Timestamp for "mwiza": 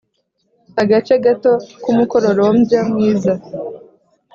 2.89-3.33